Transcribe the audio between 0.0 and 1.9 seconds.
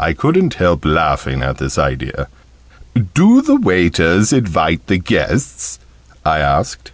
I couldn't help laughing at this